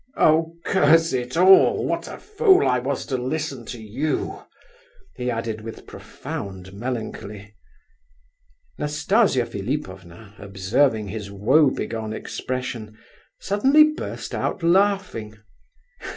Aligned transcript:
"Oh, 0.17 0.55
curse 0.65 1.13
it 1.13 1.37
all! 1.37 1.85
What 1.85 2.07
a 2.07 2.17
fool 2.17 2.67
I 2.67 2.79
was 2.79 3.05
to 3.05 3.17
listen 3.19 3.65
to 3.65 3.79
you!" 3.79 4.39
he 5.15 5.29
added, 5.29 5.61
with 5.61 5.85
profound 5.85 6.73
melancholy. 6.73 7.53
Nastasia 8.79 9.45
Philipovna, 9.45 10.33
observing 10.39 11.09
his 11.09 11.29
woe 11.29 11.69
begone 11.69 12.13
expression, 12.13 12.97
suddenly 13.39 13.83
burst 13.91 14.33
out 14.33 14.63
laughing. 14.63 15.37